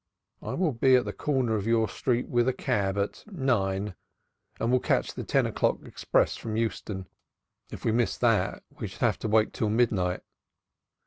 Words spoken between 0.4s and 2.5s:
I will be at the corner of your street with